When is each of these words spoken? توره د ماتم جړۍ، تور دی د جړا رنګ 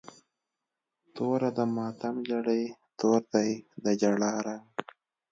توره 1.15 1.49
د 1.57 1.59
ماتم 1.75 2.15
جړۍ، 2.29 2.63
تور 2.99 3.21
دی 3.33 3.49
د 3.83 3.85
جړا 4.01 4.31
رنګ 4.45 4.65